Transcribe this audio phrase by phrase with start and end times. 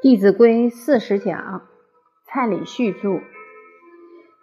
[0.02, 1.68] 《弟子规》四十讲，
[2.24, 3.20] 蔡礼旭著，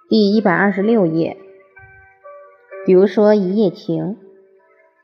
[0.07, 1.35] 第一百二十六页。
[2.85, 4.19] 比如说一夜情，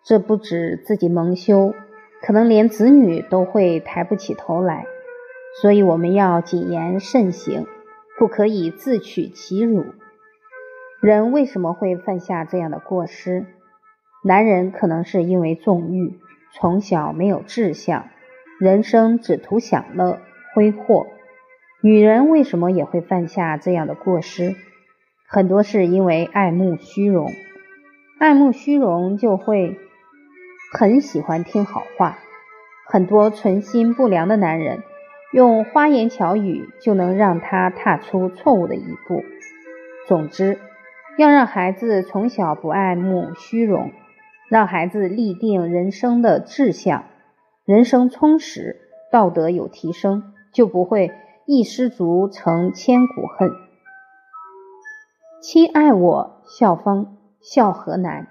[0.05, 1.73] 这不止自己蒙羞，
[2.21, 4.85] 可能连子女都会抬不起头来。
[5.59, 7.65] 所以我们要谨言慎行，
[8.19, 9.83] 不可以自取其辱。
[11.01, 13.47] 人为什么会犯下这样的过失？
[14.23, 16.19] 男人可能是因为纵欲，
[16.53, 18.09] 从小没有志向，
[18.59, 20.19] 人生只图享乐。
[20.53, 21.07] 挥霍，
[21.81, 24.55] 女人为什么也会犯下这样的过失？
[25.27, 27.31] 很多是因为爱慕虚荣，
[28.19, 29.77] 爱慕虚荣就会
[30.71, 32.19] 很喜欢听好话。
[32.85, 34.83] 很多存心不良的男人，
[35.31, 39.23] 用花言巧语就能让他踏出错误的一步。
[40.07, 40.59] 总之，
[41.17, 43.91] 要让孩子从小不爱慕虚荣，
[44.49, 47.05] 让孩子立定人生的志向，
[47.65, 48.75] 人生充实，
[49.11, 50.32] 道德有提升。
[50.53, 51.11] 就不会
[51.45, 53.49] 一失足成千古恨。
[55.41, 58.27] 亲爱我，孝方孝何难；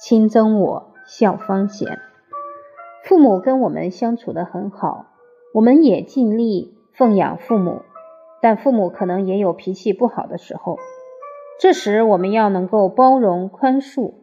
[0.00, 1.98] 亲憎我，孝方贤。
[3.04, 5.06] 父母跟我们相处的很好，
[5.52, 7.82] 我们也尽力奉养父母，
[8.40, 10.78] 但父母可能也有脾气不好的时候。
[11.58, 14.14] 这时我们要能够包容宽恕，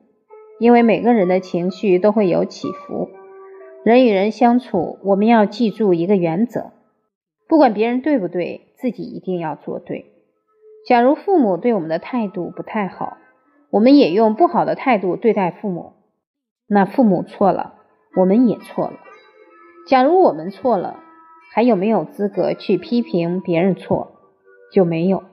[0.59, 3.09] 因为每个人的情绪都会有起伏。
[3.83, 6.72] 人与人相处，我们要记住一个原则。
[7.48, 10.06] 不管别人对不对，自己一定要做对。
[10.86, 13.17] 假如父母对我们的态度不太好，
[13.70, 15.94] 我们也用不好的态度对待父母，
[16.67, 17.76] 那父母错了，
[18.16, 18.94] 我们也错了。
[19.88, 21.00] 假如我们错了，
[21.54, 24.14] 还有没有资格去批评别人错？
[24.73, 25.23] 就没有。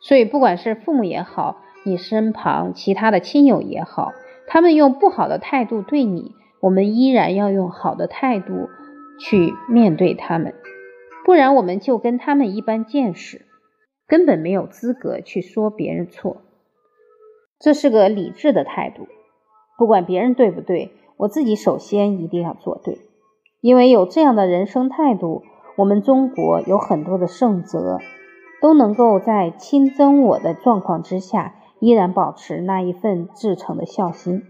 [0.00, 4.12] 所以，不管是父母也好，你身旁其他的亲友也好，
[4.46, 8.68] 他们用不好的态度对你，我们依然要用好的态度
[9.18, 10.54] 去面对他们。
[11.24, 13.46] 不然我们就跟他们一般见识，
[14.06, 16.42] 根本没有资格去说别人错。
[17.58, 19.06] 这是个理智的态度。
[19.78, 22.98] 不管别人对不对，我自己首先一定要做对。
[23.62, 25.42] 因为有这样的人生态度，
[25.78, 28.00] 我们中国有很多的圣哲
[28.60, 34.42] 都能够在亲憎我的状况之下，依然保持那一份至诚的孝心。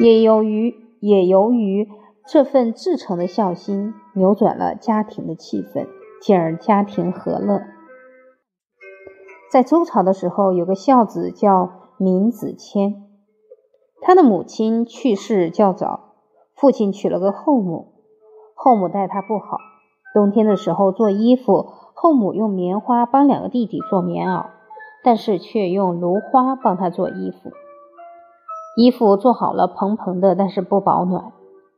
[0.00, 1.88] 也由于也由于。
[2.28, 5.86] 这份至诚的孝心扭转了家庭的气氛，
[6.20, 7.62] 进而家庭和乐。
[9.48, 12.96] 在周朝的时候，有个孝子叫闵子骞，
[14.00, 16.14] 他的母亲去世较早，
[16.56, 17.92] 父亲娶了个后母，
[18.56, 19.58] 后母待他不好。
[20.12, 24.46] 冬天的时候做衣服，后母用棉花帮两个弟弟做棉袄，
[25.04, 27.52] 但是却用芦花帮他做衣服。
[28.76, 31.32] 衣服做好了，蓬蓬的，但是不保暖。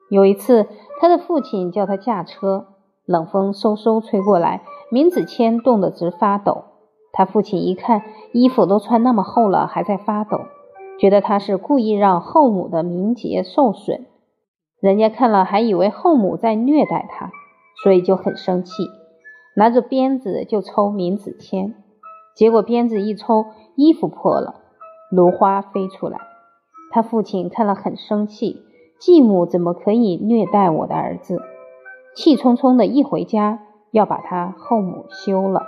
[0.08, 0.66] 有一次，
[1.00, 2.68] 他的父亲叫他驾车，
[3.04, 6.64] 冷风嗖嗖吹过来，闵子骞冻得直发抖。
[7.12, 8.02] 他父亲一看，
[8.32, 10.40] 衣服都穿那么厚了，还在发抖，
[10.98, 14.06] 觉得他是故意让后母的名节受损。
[14.80, 17.30] 人家看了还以为后母在虐待他，
[17.82, 18.84] 所以就很生气，
[19.56, 21.74] 拿着鞭子就抽闵子骞。
[22.34, 24.54] 结果鞭子一抽，衣服破了，
[25.10, 26.18] 芦花飞出来。
[26.92, 28.62] 他父亲看了很生气。
[28.98, 31.40] 继母怎么可以虐待我的儿子？
[32.16, 33.60] 气冲冲的一回家，
[33.92, 35.62] 要把他后母休了。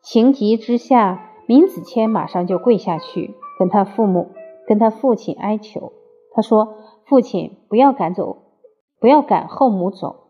[0.00, 4.28] 情急之下，闵子骞马上就跪下去，跟他父母、
[4.68, 5.92] 跟他父亲哀求。
[6.32, 6.74] 他说
[7.04, 8.38] ：“父亲，不要赶走，
[9.00, 10.28] 不要赶后母走。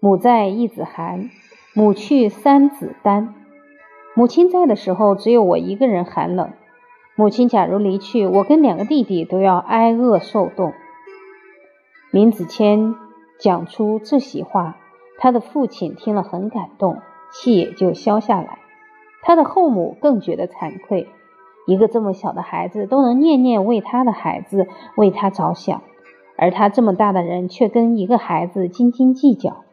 [0.00, 1.30] 母在，一子寒；
[1.74, 3.34] 母去，三子丹。
[4.14, 6.48] 母亲在的时候，只有我一个人寒冷；
[7.16, 10.74] 母亲假如离去，我跟两个弟弟都要挨饿受冻。”
[12.12, 12.94] 闵子骞
[13.38, 14.76] 讲出这席话，
[15.16, 17.00] 他的父亲听了很感动，
[17.32, 18.58] 气也就消下来。
[19.22, 21.08] 他的后母更觉得惭愧，
[21.66, 25.82] 一个这么小的孩子都能念念为他的孩子为他着想，
[26.36, 29.64] 而他这么大的人却跟一个孩子斤斤计较。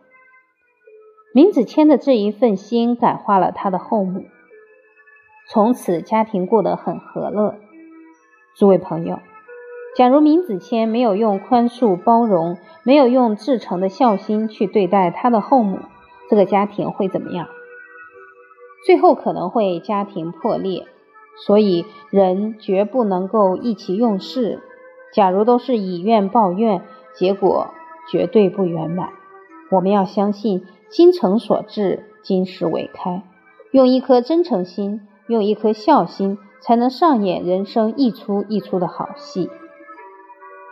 [1.34, 4.24] 闵子骞的这一份心感化了他的后母，
[5.50, 7.56] 从此家庭过得很和乐。
[8.56, 9.20] 诸位朋友。
[10.00, 15.80] 假如闵子骞没有用宽恕包容，没有用至诚的孝心去对待他的后母，
[16.30, 17.50] 这个家庭会怎么样？
[18.86, 20.86] 最后可能会家庭破裂。
[21.46, 24.62] 所以人绝不能够意气用事。
[25.14, 26.82] 假如都是以怨报怨，
[27.14, 27.68] 结果
[28.10, 29.10] 绝对不圆满。
[29.70, 33.22] 我们要相信精诚所至，金石为开。
[33.72, 39.50] 用一颗真诚心，用一颗孝心，才能上演人生一出一出的好戏。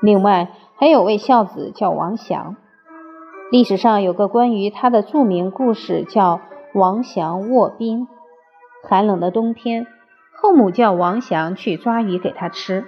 [0.01, 2.55] 另外还有位孝子叫王祥，
[3.51, 6.41] 历史上有个关于他的著名故事，叫
[6.73, 8.07] 王祥卧冰。
[8.83, 9.87] 寒冷的冬天，
[10.35, 12.85] 后母叫王祥去抓鱼给他吃。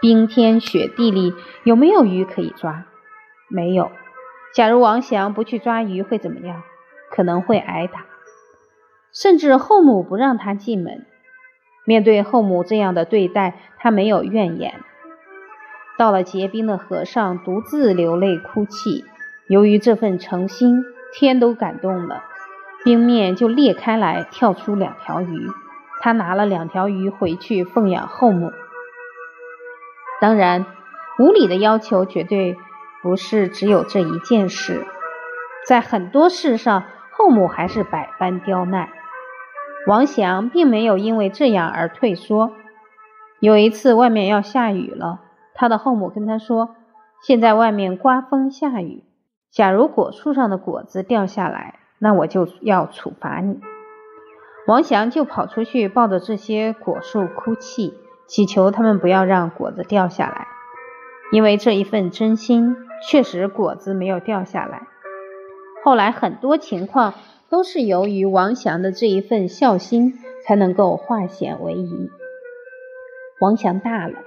[0.00, 1.32] 冰天雪地里，
[1.64, 2.84] 有没有鱼可以抓？
[3.48, 3.90] 没有。
[4.52, 6.62] 假如王祥不去抓鱼，会怎么样？
[7.10, 8.04] 可能会挨打，
[9.12, 11.06] 甚至后母不让他进门。
[11.86, 14.74] 面对后母这样的对待，他没有怨言。
[15.98, 19.04] 到了结冰的河上，独自流泪哭泣。
[19.48, 22.22] 由于这份诚心，天都感动了，
[22.84, 25.48] 冰面就裂开来，跳出两条鱼。
[26.00, 28.52] 他拿了两条鱼回去奉养后母。
[30.20, 30.66] 当然，
[31.18, 32.56] 无理的要求绝对
[33.02, 34.86] 不是只有这一件事，
[35.66, 38.88] 在很多事上，后母还是百般刁难。
[39.86, 42.52] 王祥并没有因为这样而退缩。
[43.40, 45.20] 有一次，外面要下雨了，
[45.56, 46.76] 他的后母跟他说
[47.26, 49.02] ：“现在外面刮风下雨。”
[49.50, 53.58] 假如果树上的果子掉下来，那我就要处罚你。
[54.66, 57.94] 王祥就跑出去，抱着这些果树哭泣，
[58.26, 60.46] 祈求他们不要让果子掉下来。
[61.32, 62.76] 因为这一份真心，
[63.08, 64.82] 确实果子没有掉下来。
[65.82, 67.14] 后来很多情况
[67.48, 72.10] 都是由于王祥的这一份孝心，才能够化险为夷。
[73.40, 74.18] 王祥大了，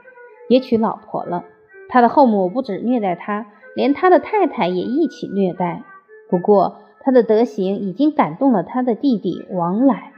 [0.49, 1.45] 也娶老婆了，
[1.87, 3.45] 他的后母不止虐待他。
[3.75, 5.83] 连他的太太也一起虐待。
[6.29, 10.11] 不过，他的德行已经感动了他的弟弟王览。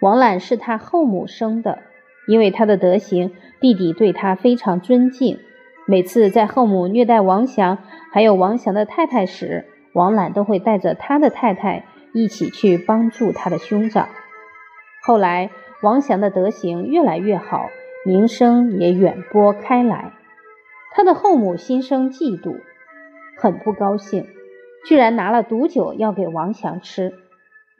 [0.00, 1.78] 王览是他后母生的，
[2.26, 3.30] 因为他的德行，
[3.60, 5.38] 弟弟对他非常尊敬。
[5.86, 7.78] 每次在后母虐待王祥
[8.12, 9.64] 还有王祥的太太时，
[9.94, 14.08] 王览都会带着他的太太一起去帮助他的兄长。
[15.04, 17.68] 后来，王祥的德行越来越好，
[18.04, 20.12] 名声也远播开来。
[20.94, 22.60] 他的后母心生嫉妒，
[23.38, 24.26] 很不高兴，
[24.84, 27.12] 居然拿了毒酒要给王祥吃。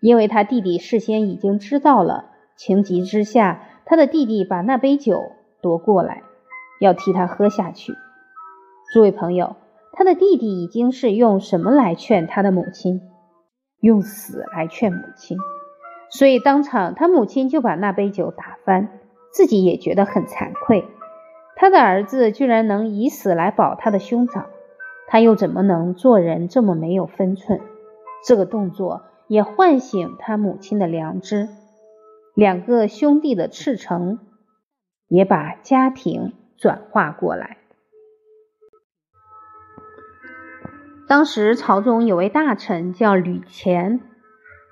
[0.01, 6.23] 因为他弟弟事先已经知道了，情急之下，他的弟弟把那杯酒夺过来，
[6.81, 7.95] 要替他喝下去。
[8.93, 9.57] 诸位朋友，
[9.93, 13.01] 他的弟弟已经是用什么来劝他的母亲？
[13.81, 15.37] 用死来劝母亲。
[16.11, 18.89] 所以当场，他母亲就把那杯酒打翻，
[19.33, 20.85] 自己也觉得很惭愧。
[21.57, 24.47] 他的儿子居然能以死来保他的兄长，
[25.07, 27.61] 他又怎么能做人这么没有分寸？
[28.27, 31.49] 这个动作也唤醒他母亲的良知。
[32.35, 34.19] 两个兄弟的赤诚，
[35.09, 37.59] 也把家庭转化过来。
[41.09, 44.01] 当时朝中有位大臣叫吕虔，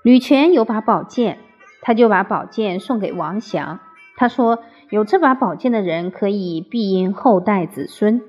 [0.03, 1.39] 吕虔有把宝剑，
[1.83, 3.81] 他就把宝剑送给王祥。
[4.21, 4.59] 他说。
[4.91, 8.21] 有这把宝剑的人，可以庇荫后代子孙，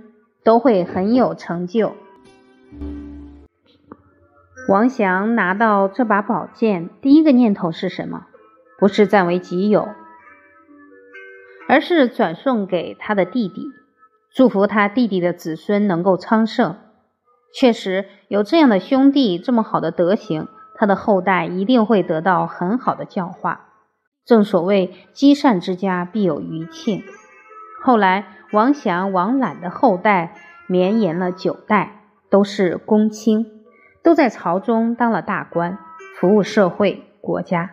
[0.43, 1.93] 都会很有成就。
[4.69, 8.27] 王祥拿到这把宝剑，第一个念头是什么？
[8.77, 9.88] 不是占为己有，
[11.67, 13.65] 而是转送给他的弟弟，
[14.31, 16.75] 祝福他弟弟的子孙能够昌盛。
[17.51, 23.70] 确实有这样的兄弟，这么好的德行，他的后代一定会得到很好的教化。
[24.25, 27.03] 正所谓积善之家必有余庆。
[27.84, 30.36] 后来，王祥、王览的后代
[30.67, 33.45] 绵延了九代，都是公卿，
[34.03, 35.79] 都在朝中当了大官，
[36.17, 37.72] 服务社会、国家。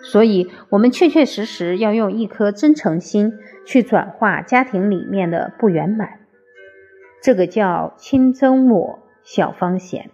[0.00, 3.32] 所以，我们确确实实要用一颗真诚心
[3.66, 6.20] 去转化家庭里面的不圆满。
[7.20, 10.10] 这个叫亲增我，小方贤。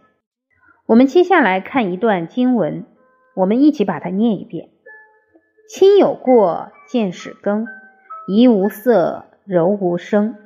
[0.86, 2.86] 我们接下来看一段经文，
[3.34, 4.70] 我们一起把它念一遍。
[5.66, 7.64] 亲有过，见始更；
[8.28, 10.36] 怡无色，柔无声。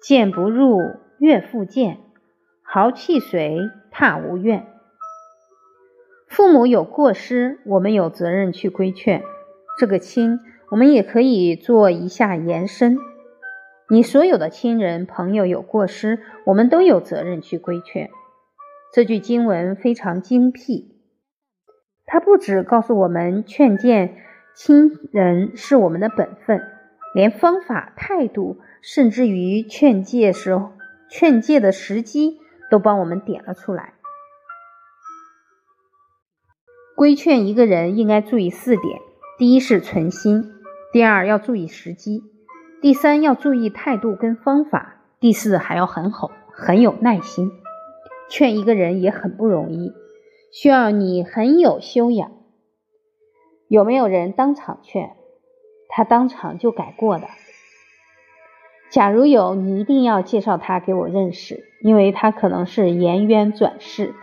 [0.00, 0.80] 见不入，
[1.18, 1.96] 悦复见；
[2.62, 3.58] 豪气随，
[3.90, 4.66] 踏无怨。
[6.26, 9.22] 父母有过失，我们有责任去规劝。
[9.78, 12.98] 这个亲，我们也可以做一下延伸。
[13.90, 18.08] 你所有的亲人朋友有过失，我们都有责任去规劝。
[18.94, 20.96] 这句经文非常精辟，
[22.06, 24.22] 它不止告诉我们劝谏。
[24.56, 26.62] 亲人是我们的本分，
[27.14, 30.58] 连方法、态度，甚至于劝诫时
[31.10, 32.38] 劝诫的时机，
[32.70, 33.92] 都帮我们点了出来。
[36.96, 38.98] 规劝一个人应该注意四点：
[39.36, 40.54] 第一是存心；
[40.90, 42.22] 第二要注意时机；
[42.80, 47.52] 第三要注意态度跟方法；第四还要很好很有耐心。
[48.30, 49.92] 劝一个人也很不容易，
[50.50, 52.35] 需要你很有修养。
[53.68, 55.16] 有没有人当场劝
[55.88, 57.26] 他当场就改过的？
[58.90, 64.14] 假如有，你一定要介绍他给我认识，因为他可能是颜渊转世。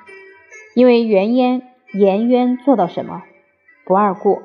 [0.75, 1.61] 因为颜渊，
[1.93, 3.23] 颜渊做到什么，
[3.85, 4.41] 不二过。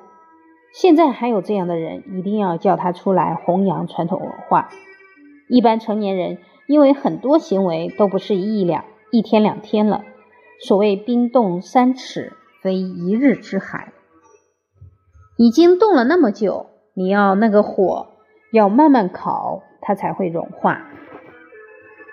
[0.72, 4.68] 现在还有这样的人，一定要叫他出来弘扬传统文化。
[5.48, 10.04] 一般成年人，因为很多行为都不是一两、一天两天了。
[10.60, 13.92] 所谓冰冻三尺，非一日之寒。
[15.38, 18.08] 已经冻了那么久，你要那个火
[18.50, 20.88] 要慢慢烤，它才会融化。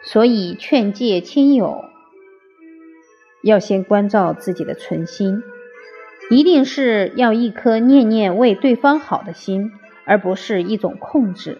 [0.03, 1.83] 所以劝诫亲友，
[3.43, 5.41] 要先关照自己的存心。
[6.29, 9.71] 一定是要一颗念念为对方好的心，
[10.05, 11.57] 而不是一种控制。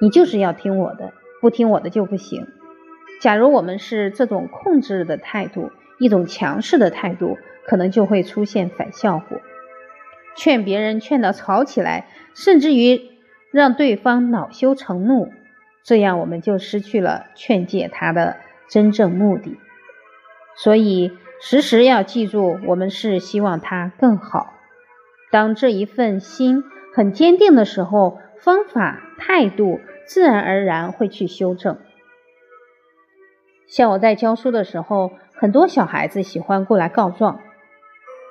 [0.00, 2.46] 你就是要听我的，不听我的就不行。
[3.20, 9.40] 假如我们是这种控制的态度，一种强势的态度，可能就会出现反效果。
[10.36, 13.00] 劝别人劝到吵起来，甚至于
[13.50, 15.32] 让对方恼羞成怒，
[15.82, 18.36] 这样我们就失去了劝诫他的
[18.68, 19.56] 真正目的。
[20.56, 21.12] 所以。
[21.44, 24.52] 时时要记住，我们是希望他更好。
[25.32, 26.62] 当这一份心
[26.94, 31.78] 很坚定的时候，方法态度自然而然会去修正。
[33.66, 37.40] 像我在教书的时候，很多小孩子喜欢过来告状，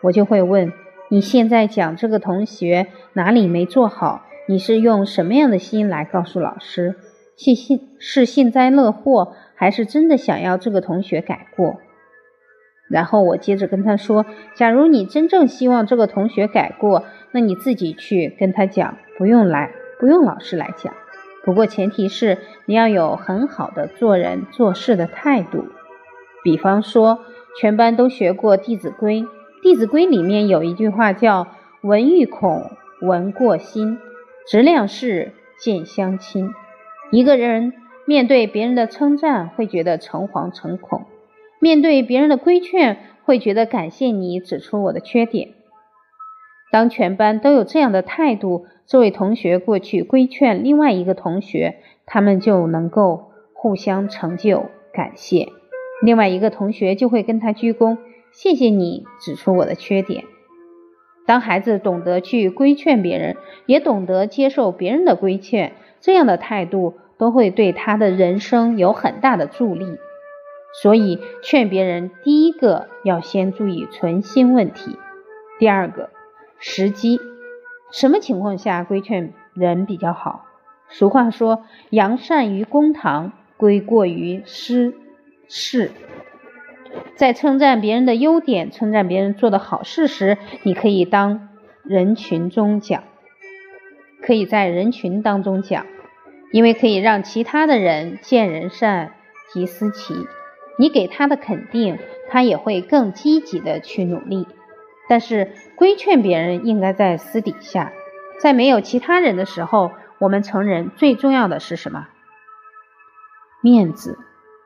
[0.04, 0.72] 我就会问：
[1.14, 4.22] 你现在讲这个同学哪里没做好？
[4.48, 6.96] 你是用什么样的心来告诉老师？
[7.38, 11.82] 是幸是幸灾乐祸，还是真的想要这个同学改过？
[12.90, 14.26] 然后我接着跟他说
[14.56, 17.04] ：“假如你真正希望这个同学改过，
[17.34, 20.94] 那你自己去跟他讲，不用来，不用老师来讲。
[21.44, 25.66] 不过前提是你要有很好的做人做事的态度。
[26.42, 27.20] 比方说，
[27.60, 29.22] 全班都学过《弟子规》，
[29.62, 31.48] 《弟子规》里面有一句话叫
[31.84, 34.00] ‘闻欲恐，闻过心，
[34.48, 36.52] 直量事，见相亲’。
[37.12, 37.74] 一个人
[38.06, 41.04] 面对别人的称赞，会觉得诚惶诚恐。”
[41.62, 45.50] 面对别人的规劝，会觉得感谢你指出我的缺点。
[46.72, 51.76] 当全班都有这样的态度，这位同学过去规劝另外一个同学，
[52.08, 55.50] 他们就能够互相成就，感谢。
[56.02, 58.00] 另外一个同学就会跟他鞠躬，
[58.32, 60.24] 谢谢你指出我的缺点。
[61.26, 69.98] 当孩子懂得去规劝别人，也懂得接受别人的规劝，这样的态度都会对他的人生有很大的助力。
[70.82, 74.98] 所以，劝别人，第一个要先注意存心问题，
[75.60, 76.10] 第二个
[76.60, 77.20] 时机，
[77.92, 80.46] 什么情况下规劝人比较好？
[80.90, 84.94] 俗话说，扬善于公堂，归过于私
[85.48, 85.92] 事。
[87.16, 91.50] 在称赞别人的优点、称赞别人做的好事时，你可以当
[91.84, 93.04] 人群中讲，
[94.22, 95.86] 可以在人群当中讲，
[96.52, 99.12] 因为可以让其他的人见人善，
[99.54, 100.16] 即思齐。
[100.78, 104.48] 你给他的肯定，他也会更积极的去努力。
[105.08, 107.92] 但是规劝别人应该在私底下，
[108.40, 112.08] 在没有其他人的时候，我们成人最重要的是什么？
[113.62, 114.18] 面子、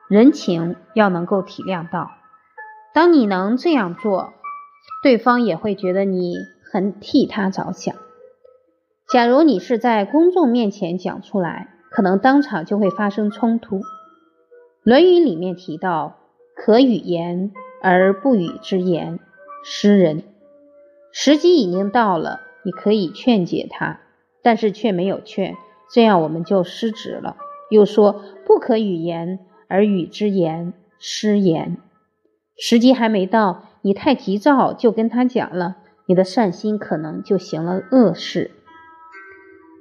[0.08, 2.10] 人情要能够体谅到。
[2.94, 4.32] 当你能这样做，
[5.02, 6.36] 对方也会觉得你
[6.72, 7.94] 很替他着想。
[9.08, 13.78] 假如你是在公众面前讲出来，可能当场就会发生冲突。
[14.82, 16.18] 《论语》里面提到
[16.54, 19.18] ：“可与言而不语之言，
[19.64, 20.22] 失人。”
[21.12, 24.00] 时机已经到了，你可以劝解他，
[24.42, 25.56] 但是却没有劝，
[25.90, 27.36] 这样我们就失职了。
[27.70, 31.78] 又说：“不可与言而语之言，失言。”
[32.58, 38.52] 时机还没到，你太急躁就跟他讲了，你的善心可能就行了恶事。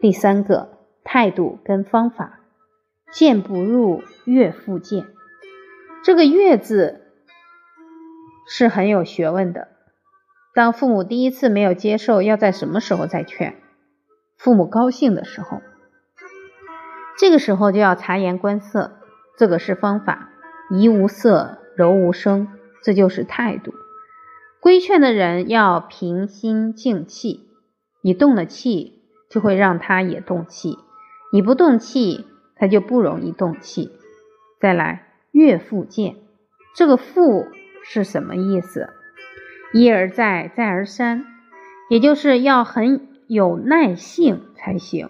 [0.01, 2.39] 第三个态度跟方法。
[3.11, 5.05] 见不入，悦复见。
[6.03, 7.13] 这个“悦”字
[8.49, 9.69] 是很有学问的。
[10.53, 13.55] 当父母第一次没有接受，要在什么时候再劝？
[14.37, 15.61] 父母高兴的时候，
[17.17, 18.97] 这个时候就要察言观色，
[19.37, 20.29] 这个是方法。
[20.69, 22.47] 怡无色，柔无声，
[22.83, 23.73] 这就是态度。
[24.59, 27.47] 规劝的人要平心静气，
[28.01, 30.79] 你动了气，就会让他也动气；
[31.31, 32.25] 你不动气。
[32.57, 33.91] 他就不容易动气。
[34.61, 36.15] 再来，越复见，
[36.73, 37.47] 这个“复”
[37.83, 38.91] 是什么意思？
[39.73, 41.25] 一而再，再而三，
[41.89, 45.09] 也就是要很有耐性才行。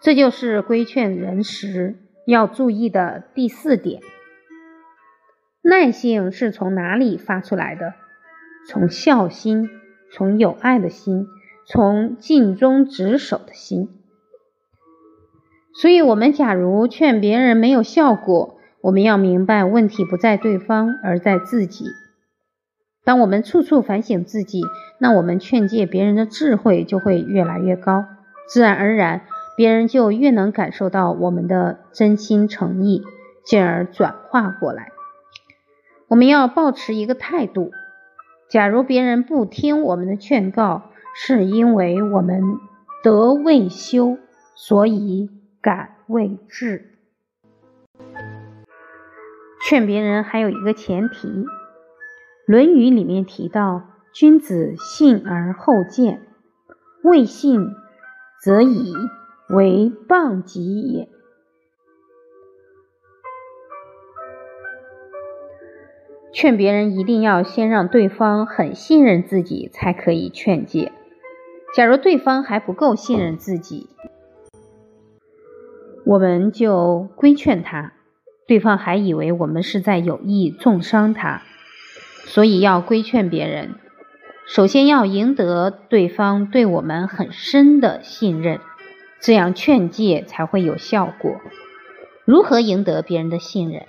[0.00, 1.96] 这就是规劝人时
[2.26, 4.00] 要注意的第四点。
[5.62, 7.94] 耐性是从哪里发出来的？
[8.68, 9.68] 从孝心，
[10.12, 11.26] 从有爱的心，
[11.66, 13.88] 从尽忠职守的心。
[15.74, 21.86] 所以，我们假如劝别人没有效果，我们要明白问题不在对方，而在自己。
[23.04, 24.60] 当我们处处反省自己，
[25.00, 28.04] 那我们劝诫别人的智慧就会越来越高，
[28.48, 29.22] 自然而然，
[29.56, 33.02] 别人就越能感受到我们的真心诚意，
[33.44, 34.90] 进而转化过来。
[36.08, 37.70] 我们要保持一个态度：
[38.50, 42.42] 假如别人不听我们的劝告，是因为我们
[43.02, 44.18] 德未修，
[44.54, 45.30] 所以
[45.60, 46.90] 感未至。
[49.64, 51.28] 劝别人还有一个前提。
[52.46, 53.82] 《论语》里面提到
[54.12, 56.20] ：“君子信而后见，
[57.02, 57.70] 未信
[58.42, 58.92] 则已，
[59.48, 61.08] 为谤己也。”
[66.34, 70.90] 劝别人一定要先让对方很信任自己，才可以劝诫。
[71.74, 73.90] 假如对方还不够信任自己，
[76.04, 77.92] 我们就规劝他，
[78.46, 81.42] 对方还以为我们是在有意重伤他。
[82.24, 83.74] 所以要规劝别人，
[84.46, 88.60] 首先要赢得对方对我们很深的信任，
[89.22, 91.40] 这样劝诫才会有效果。
[92.24, 93.86] 如何赢得别人的信任？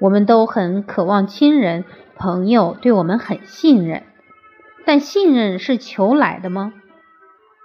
[0.00, 1.84] 我们都很渴望亲人、
[2.16, 4.04] 朋友对我们很信任，
[4.84, 6.72] 但信任是求来的吗？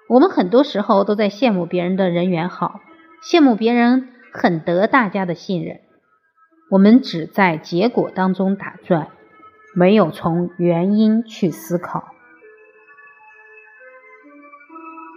[0.07, 2.79] 我们很多时候都在羡慕别人的人缘好，
[3.23, 5.79] 羡慕别人很得大家的信任，
[6.71, 9.09] 我们只在结果当中打转。
[9.73, 12.14] 没有从原因去思考。